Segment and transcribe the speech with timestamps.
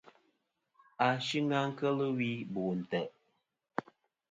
[1.07, 3.01] Ashɨng a kel wi Bo ntè.